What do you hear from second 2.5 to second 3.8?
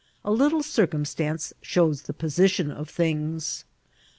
of things.